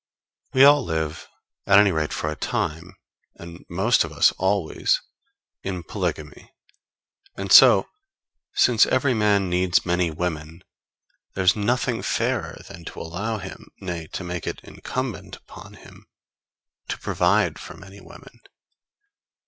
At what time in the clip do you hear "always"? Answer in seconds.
4.39-4.99